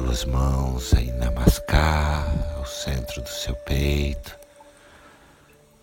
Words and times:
Duas 0.00 0.24
mãos 0.24 0.94
aí 0.94 1.12
namascar 1.12 2.56
ao 2.56 2.64
centro 2.64 3.20
do 3.20 3.28
seu 3.28 3.54
peito. 3.54 4.34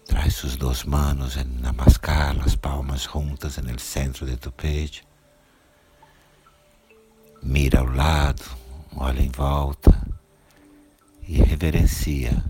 Traz 0.07 0.33
suas 0.33 0.55
duas 0.55 0.83
manos 0.83 1.37
em 1.37 1.43
namascar, 1.61 2.35
as 2.43 2.55
palmas 2.55 3.03
juntas 3.03 3.57
no 3.57 3.79
centro 3.79 4.25
de 4.25 4.35
tu 4.35 4.51
peito. 4.51 5.03
Mira 7.43 7.79
ao 7.79 7.85
lado, 7.85 8.43
olha 8.95 9.21
em 9.21 9.29
volta 9.29 9.95
e 11.21 11.37
reverencia 11.43 12.43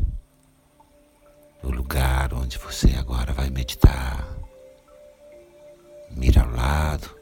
o 1.62 1.70
lugar 1.70 2.34
onde 2.34 2.58
você 2.58 2.96
agora 2.96 3.34
vai 3.34 3.50
meditar. 3.50 4.26
Mira 6.12 6.44
ao 6.44 6.50
lado 6.50 7.14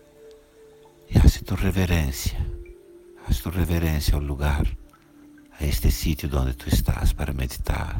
e 1.09 1.17
hace 1.17 1.43
tu 1.43 1.55
reverência. 1.55 2.54
Haz 3.27 3.41
tu 3.41 3.49
reverência 3.49 4.13
ao 4.13 4.21
lugar, 4.21 4.65
a 5.59 5.65
este 5.65 5.89
sítio 5.89 6.29
onde 6.39 6.53
tu 6.53 6.69
estás 6.69 7.11
para 7.11 7.33
meditar. 7.33 7.99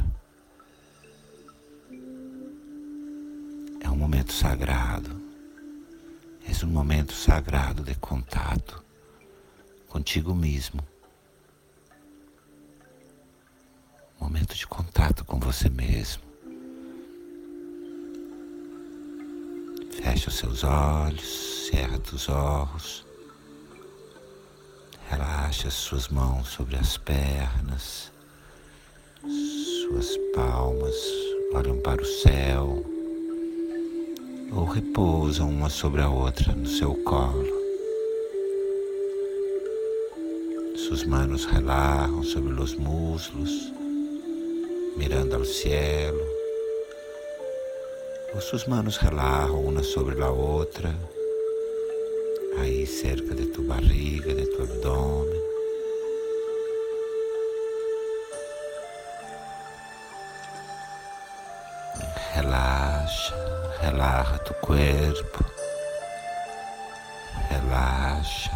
É 3.80 3.90
um 3.90 3.96
momento 3.96 4.32
sagrado. 4.32 5.20
É 6.46 6.64
um 6.64 6.68
momento 6.68 7.12
sagrado 7.12 7.82
de 7.82 7.96
contato 7.96 8.84
contigo 9.88 10.32
mesmo. 10.32 10.80
Momento 14.20 14.54
de 14.54 14.66
contato 14.66 15.24
com 15.24 15.40
você 15.40 15.68
mesmo. 15.68 16.22
Fecha 19.90 20.28
os 20.28 20.36
seus 20.36 20.62
olhos, 20.62 21.68
cerra 21.68 22.00
os 22.12 22.28
olhos. 22.28 23.05
Relaxa 25.46 25.70
suas 25.70 26.08
mãos 26.08 26.48
sobre 26.48 26.74
as 26.74 26.96
pernas. 26.96 28.10
Suas 29.22 30.16
palmas 30.34 30.96
olham 31.54 31.80
para 31.82 32.02
o 32.02 32.04
céu 32.04 32.84
ou 34.50 34.64
repousam 34.64 35.48
uma 35.48 35.70
sobre 35.70 36.02
a 36.02 36.10
outra 36.10 36.52
no 36.52 36.66
seu 36.66 36.96
colo. 37.04 37.46
Suas 40.74 41.04
manos 41.04 41.44
relaxam 41.44 42.24
sobre 42.24 42.52
os 42.60 42.74
muslos, 42.74 43.72
mirando 44.96 45.36
ao 45.36 45.44
cielo. 45.44 46.26
Ou 48.34 48.40
suas 48.40 48.66
manos 48.66 48.96
relaxam 48.96 49.64
uma 49.64 49.84
sobre 49.84 50.20
a 50.20 50.28
outra, 50.28 50.92
aí 52.60 52.86
cerca 52.86 53.34
de 53.34 53.46
tua 53.46 53.64
barriga, 53.64 54.34
de 54.34 54.46
tu 54.46 54.62
abdômen. 54.62 55.36
Relaxa, 62.34 63.34
relaxa 63.80 64.38
tu 64.38 64.54
corpo, 64.54 65.44
relaxa. 67.48 68.50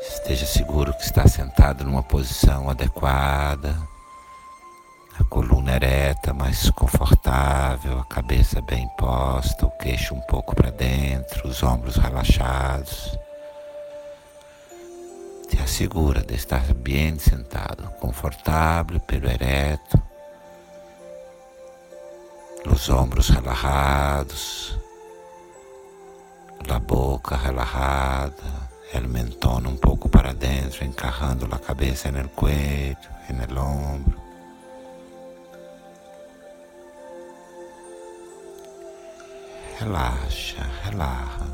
Esteja 0.00 0.46
seguro 0.46 0.94
que 0.94 1.02
está 1.02 1.26
sentado 1.28 1.84
numa 1.84 2.02
posição 2.02 2.70
adequada, 2.70 3.76
coluna 5.70 5.76
ereta, 5.76 6.34
mais 6.34 6.70
confortável, 6.70 8.00
a 8.00 8.04
cabeça 8.04 8.60
bem 8.60 8.88
posta, 8.98 9.66
o 9.66 9.70
queixo 9.70 10.14
um 10.14 10.20
pouco 10.20 10.54
para 10.54 10.70
dentro, 10.70 11.48
os 11.48 11.62
ombros 11.62 11.96
relaxados. 11.96 13.16
Te 15.48 15.60
assegura 15.60 16.22
de 16.22 16.34
estar 16.34 16.74
bem 16.74 17.18
sentado, 17.18 17.90
confortável, 18.00 18.98
pelo 19.00 19.28
ereto, 19.28 20.00
os 22.66 22.88
ombros 22.88 23.28
relaxados, 23.28 24.78
a 26.68 26.78
boca 26.78 27.36
relajada 27.36 28.70
el 28.92 29.08
mentón 29.08 29.66
un 29.66 29.76
poco 29.78 30.08
para 30.08 30.30
adentro, 30.30 30.84
encajando 30.84 31.46
la 31.48 31.58
cabeza 31.58 32.08
en 32.08 32.16
el 32.16 32.30
cuello, 32.30 33.10
en 33.28 33.40
el 33.40 33.58
Relaxa, 39.80 40.62
relaxa. 40.84 41.46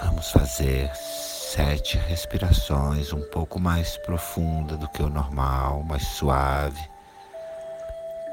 Vamos 0.00 0.30
fazer 0.30 0.94
sete 0.94 1.98
respirações 1.98 3.12
um 3.12 3.20
pouco 3.30 3.60
mais 3.60 3.96
profunda 3.98 4.76
do 4.76 4.88
que 4.88 5.02
o 5.02 5.10
normal, 5.10 5.82
mais 5.82 6.06
suave, 6.06 6.80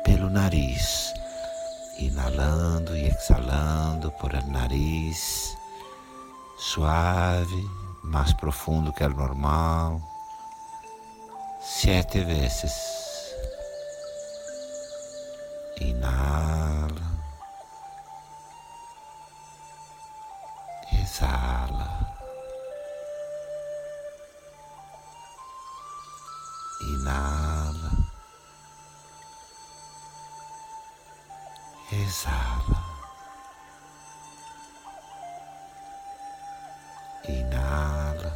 pelo 0.05 0.29
nariz 0.29 1.11
inalando 1.97 2.95
e 2.95 3.07
exalando 3.07 4.11
por 4.13 4.33
nariz, 4.47 5.55
suave, 6.57 7.69
mais 8.03 8.33
profundo 8.33 8.93
que 8.93 9.03
o 9.03 9.09
normal, 9.09 10.01
sete 11.59 12.19
vezes. 12.19 13.00
Inala, 15.81 17.07
exala. 20.93 21.89
Inala. 26.93 27.91
exala. 31.91 32.79
Inala, 37.27 38.31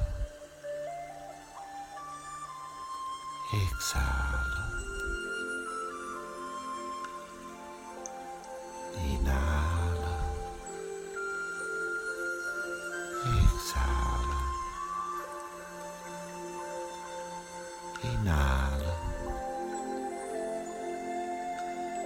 exala. 3.53 4.54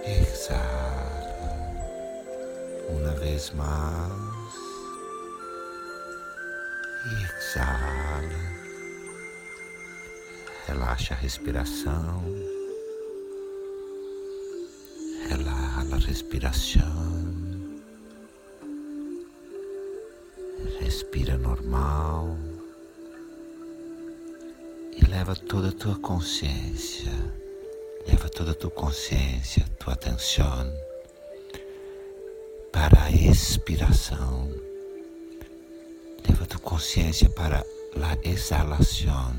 Exala 0.04 1.10
uma 2.88 3.12
vez 3.16 3.50
mais. 3.50 4.30
Exala. 7.24 8.50
Relaxa 10.66 11.14
a 11.14 11.16
respiração, 11.16 12.22
relaxa 15.28 15.94
a 15.96 15.98
respiração, 15.98 17.80
respira 20.78 21.36
normal. 21.36 22.36
E 24.96 25.04
leva 25.06 25.34
toda 25.34 25.70
a 25.70 25.72
tua 25.72 25.98
consciência, 25.98 27.10
leva 28.06 28.28
toda 28.28 28.52
a 28.52 28.54
tua 28.54 28.70
consciência, 28.70 29.64
tua 29.78 29.94
atenção 29.94 30.72
para 32.72 33.04
a 33.04 33.10
expiração. 33.10 34.48
Leva 36.28 36.46
tu 36.46 36.60
consciência 36.60 37.28
para 37.30 37.58
a 37.60 38.28
exalação. 38.28 39.34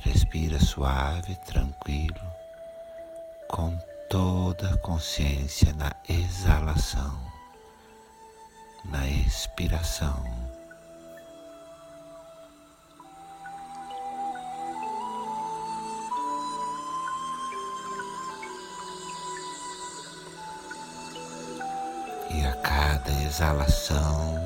Respira 0.00 0.58
suave, 0.58 1.36
tranquilo, 1.46 2.20
com 3.48 3.76
toda 4.08 4.70
a 4.70 4.78
consciência 4.78 5.72
na 5.74 5.94
exalação, 6.08 7.20
na 8.84 9.06
expiração. 9.08 10.24
a 22.50 22.56
cada 22.56 23.12
exalação, 23.22 24.40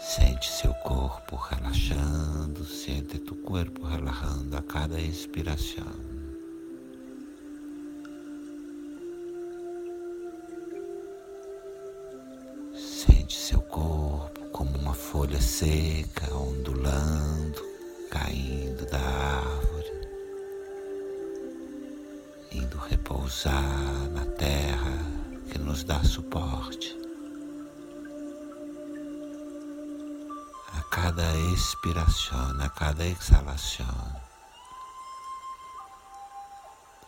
sente 0.00 0.50
seu 0.50 0.74
corpo 0.74 1.36
relaxando, 1.36 2.64
sente 2.64 3.20
tu 3.20 3.36
corpo 3.36 3.86
relaxando 3.86 4.56
a 4.56 4.62
cada 4.62 5.00
inspiração. 5.00 5.86
Sente 12.74 13.36
seu 13.36 13.60
corpo 13.60 14.40
como 14.50 14.76
uma 14.76 14.94
folha 14.94 15.40
seca 15.40 16.34
ondulando, 16.34 17.62
caindo 18.10 18.84
da 18.86 18.98
árvore, 18.98 20.08
indo 22.50 22.76
repousar 22.78 24.10
na 24.12 24.26
que 25.56 25.62
nos 25.62 25.84
dá 25.84 26.04
suporte. 26.04 26.94
A 30.78 30.82
cada 30.90 31.34
expiração, 31.54 32.60
a 32.60 32.68
cada 32.68 33.06
exalação, 33.06 34.20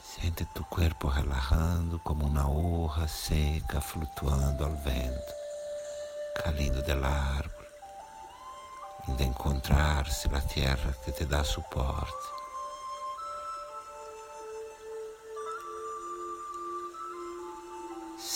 Sente 0.02 0.46
tu 0.46 0.64
corpo 0.64 1.08
relajando 1.08 1.98
como 2.00 2.26
uma 2.26 2.48
hoja 2.48 3.06
seca 3.06 3.80
flutuando 3.80 4.64
ao 4.64 4.74
vento, 4.76 5.32
caindo 6.42 6.82
del 6.82 7.04
árbol, 7.04 7.66
indo 9.08 9.22
encontrar-se 9.22 10.26
a 10.34 10.40
terra 10.40 10.92
que 11.04 11.12
te 11.12 11.24
dá 11.26 11.44
suporte. 11.44 12.47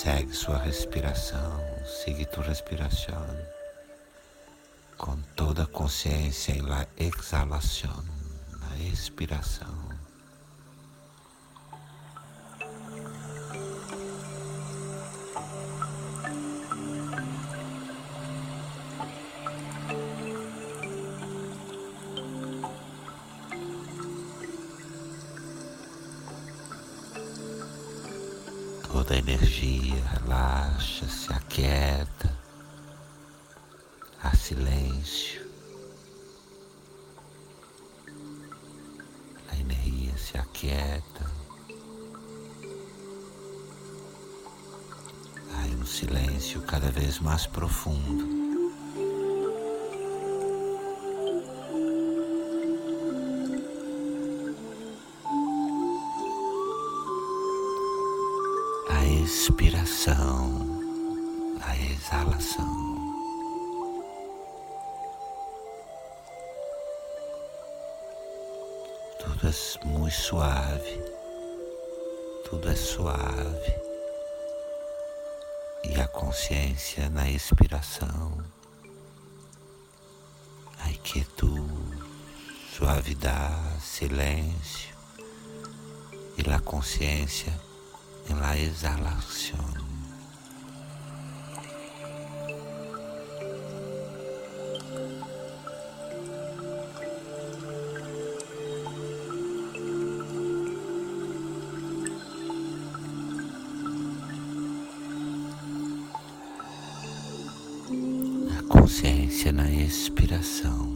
Segue 0.02 0.34
sua 0.34 0.58
respiração, 0.58 1.60
siga 1.86 2.26
tua 2.26 2.42
respiração 2.42 3.24
com 4.98 5.16
toda 5.36 5.62
a 5.62 5.66
consciência 5.66 6.50
em 6.50 6.60
la 6.60 6.84
exalação, 6.98 8.04
na 8.50 8.78
expiração. 8.78 9.91
Energia 29.22 30.02
relaxa, 30.18 31.08
se 31.08 31.32
aquieta, 31.32 32.36
há 34.20 34.34
silêncio. 34.34 35.46
A 39.48 39.56
energia 39.56 40.16
se 40.18 40.36
aquieta. 40.36 41.30
Há 45.54 45.66
um 45.80 45.86
silêncio 45.86 46.60
cada 46.62 46.90
vez 46.90 47.20
mais 47.20 47.46
profundo. 47.46 48.41
Tudo 69.22 69.48
é 69.48 69.86
muito 69.86 70.14
suave, 70.14 71.00
tudo 72.44 72.68
é 72.68 72.74
suave. 72.74 73.74
E 75.84 76.00
a 76.00 76.08
consciência 76.08 77.08
na 77.08 77.30
expiração, 77.30 78.36
a 80.78 80.88
quietude, 81.04 82.02
suavidade, 82.76 83.80
silêncio 83.80 84.94
e 86.36 86.50
a 86.50 86.58
consciência 86.58 87.52
en 88.28 88.40
la. 88.40 89.81
Consciência 108.82 109.52
na 109.52 109.70
expiração. 109.70 110.92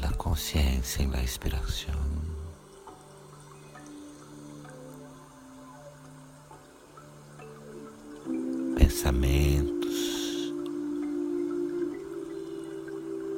La 0.00 0.12
consciência 0.14 1.06
la 1.06 1.22
expiração. 1.22 1.94
pensamentos 8.74 10.52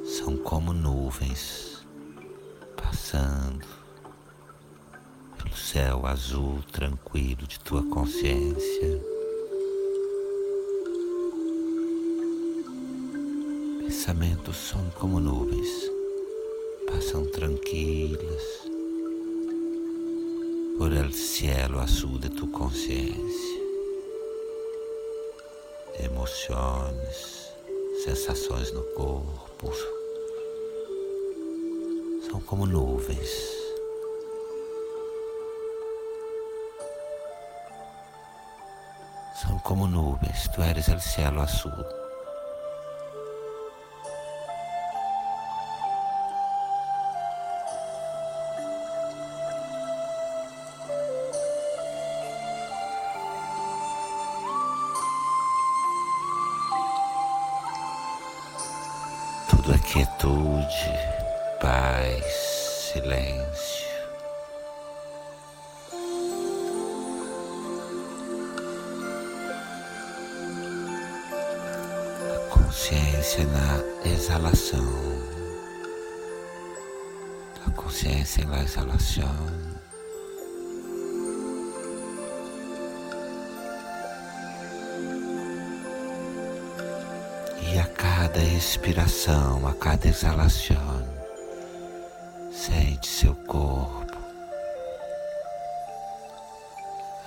são 0.03 0.35
como 0.35 0.73
nuvens 0.73 1.85
passando 2.75 3.67
pelo 5.37 5.55
céu 5.55 6.07
azul 6.07 6.63
tranquilo 6.71 7.45
de 7.45 7.59
tua 7.59 7.83
consciência. 7.83 9.18
Pensamentos 14.09 14.57
são 14.57 14.89
como 14.99 15.19
nuvens, 15.19 15.69
passam 16.87 17.27
tranquilas 17.27 18.43
por 20.79 20.91
el 20.93 21.13
cielo 21.13 21.79
azul 21.79 22.17
de 22.17 22.27
tu 22.31 22.47
consciência 22.47 23.61
emoções, 25.99 27.53
sensações 28.03 28.71
no 28.73 28.81
corpo. 28.95 29.71
São 32.31 32.41
como 32.41 32.65
nuvens. 32.65 33.29
São 39.39 39.59
como 39.59 39.85
nuvens, 39.85 40.47
tu 40.47 40.63
eres 40.63 40.87
o 40.87 40.99
cielo 40.99 41.41
azul. 41.41 42.08
Quietude, 59.81 60.91
paz, 61.61 62.23
silêncio. 62.91 63.89
A 72.35 72.49
consciência 72.49 73.45
na 73.45 74.09
exalação, 74.09 74.93
a 77.65 77.71
consciência 77.71 78.45
na 78.45 78.61
exalação. 78.63 79.68
Cada 88.31 88.43
expiração, 88.43 89.67
a 89.67 89.73
cada 89.73 90.07
exalação, 90.07 91.03
sente 92.51 93.07
seu 93.07 93.33
corpo 93.47 94.17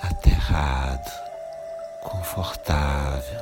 aterrado, 0.00 1.10
confortável, 2.04 3.40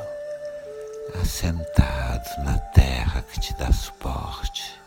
assentado 1.21 2.31
na 2.45 2.59
terra 2.73 3.21
que 3.31 3.39
te 3.39 3.53
dá 3.57 3.71
suporte. 3.71 4.81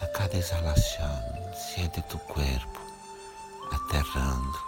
A 0.00 0.06
cada 0.08 0.36
exalação, 0.36 1.22
sente 1.54 2.02
tu 2.02 2.18
corpo 2.18 2.80
aterrando 3.70 4.58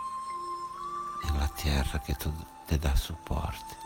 na 1.36 1.48
terra 1.48 1.98
que 1.98 2.14
te 2.14 2.78
dá 2.78 2.94
suporte. 2.94 3.83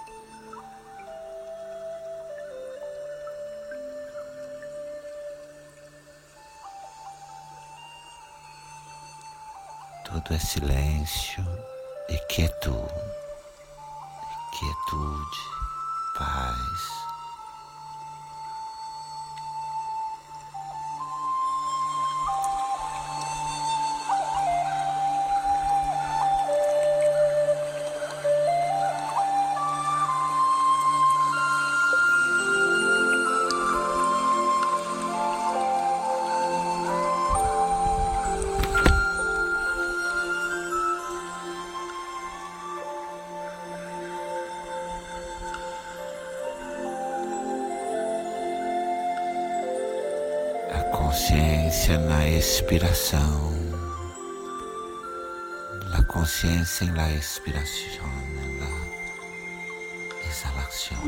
Tudo 10.19 10.35
é 10.35 10.39
silêncio, 10.41 11.45
e 12.09 12.19
quietude, 12.27 12.93
quietude, 14.59 15.39
paz. 16.17 17.08
Consciência 51.79 51.99
na 51.99 52.29
expiração, 52.29 53.53
la 55.93 56.03
consciência 56.03 56.85
em 56.85 56.93
la 56.93 57.09
expiração, 57.13 58.11
la 58.59 60.29
exhalação. 60.29 60.99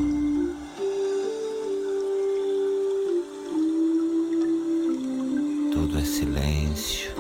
Tudo 5.73 5.99
é 5.99 6.05
silêncio, 6.05 7.11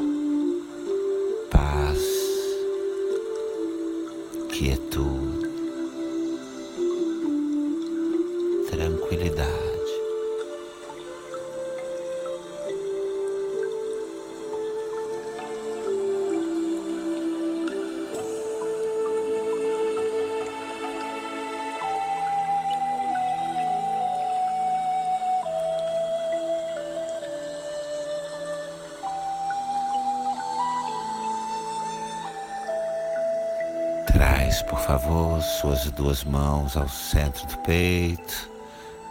Traz, 34.20 34.60
por 34.60 34.78
favor, 34.78 35.40
suas 35.40 35.90
duas 35.92 36.24
mãos 36.24 36.76
ao 36.76 36.86
centro 36.86 37.46
do 37.46 37.56
peito, 37.60 38.50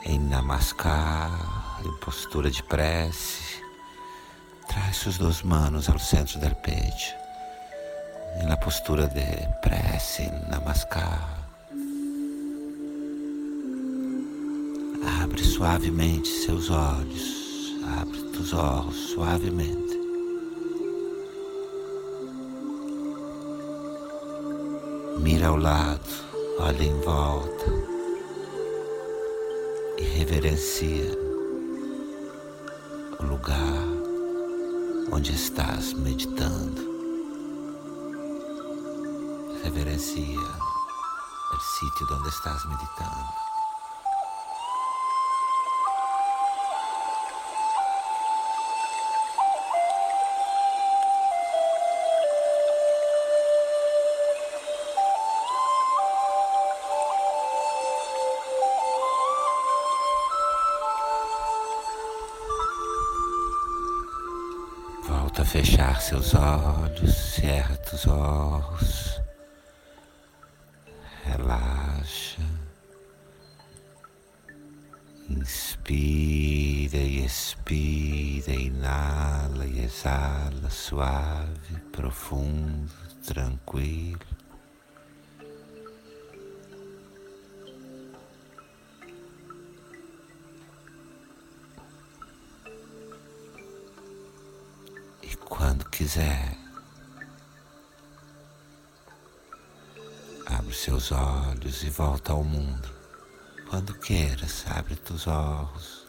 em 0.06 0.20
Namaskar, 0.20 1.82
em 1.84 1.92
postura 1.98 2.52
de 2.52 2.62
prece. 2.62 3.60
Traz 4.68 4.98
suas 4.98 5.18
duas 5.18 5.42
mãos 5.42 5.90
ao 5.90 5.98
centro 5.98 6.40
do 6.40 6.56
peito, 6.58 7.16
na 8.48 8.56
postura 8.56 9.08
de 9.08 9.26
prece, 9.64 10.30
Namaskar. 10.48 11.28
Abre 15.24 15.44
suavemente 15.44 16.28
seus 16.28 16.70
olhos, 16.70 17.74
abre 18.00 18.20
os 18.38 18.54
olhos 18.54 18.96
suavemente. 19.10 19.89
Mira 25.20 25.48
ao 25.48 25.58
lado, 25.58 26.00
olha 26.60 26.82
em 26.82 26.98
volta 27.02 27.66
e 29.98 30.04
reverencia 30.04 31.12
o 33.20 33.26
lugar 33.26 33.84
onde 35.12 35.34
estás 35.34 35.92
meditando. 35.92 36.88
Reverencia 39.62 40.40
o 40.40 41.60
sítio 41.60 42.08
onde 42.18 42.30
estás 42.30 42.66
meditando. 42.66 43.49
Volta 65.10 65.42
a 65.42 65.46
fechar 65.46 66.00
seus 66.00 66.36
olhos, 66.36 67.16
cerra 67.16 67.80
os 67.92 68.06
olhos, 68.06 69.20
relaxa, 71.26 72.44
inspira 75.28 76.98
e 76.98 77.26
expira, 77.26 78.54
inala 78.54 79.66
e 79.66 79.84
exala, 79.84 80.70
suave, 80.70 81.80
profundo, 81.92 82.92
tranquilo. 83.26 84.39
Quando 95.70 95.86
quiser. 95.92 96.58
Abre 100.48 100.74
seus 100.74 101.12
olhos 101.12 101.84
e 101.84 101.92
volta 101.92 102.32
ao 102.32 102.44
mundo. 102.44 102.90
Quando 103.70 103.94
queiras, 103.94 104.66
abre 104.68 104.96
teus 104.96 105.28
olhos 105.28 106.08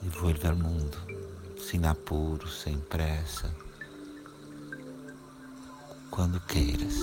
e 0.00 0.08
vuelve 0.08 0.48
ao 0.48 0.56
mundo, 0.56 0.96
sem 1.60 1.84
apuro, 1.84 2.48
sem 2.48 2.78
pressa. 2.78 3.54
Quando 6.10 6.40
queiras, 6.40 6.94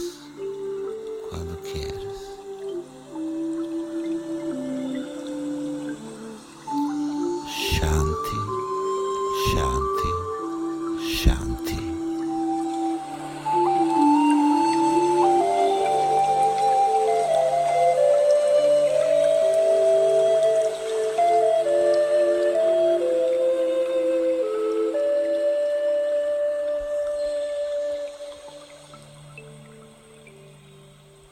quando 1.30 1.62
queiras. 1.62 2.31